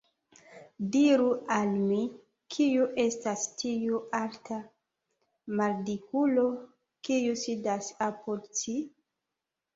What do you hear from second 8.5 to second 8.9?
ci?